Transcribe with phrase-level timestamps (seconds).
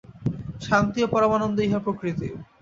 [0.61, 2.27] শান্তি ও পরমানন্দই ইহার প্রকৃতি।